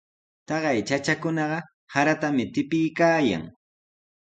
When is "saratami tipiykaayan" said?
1.91-3.43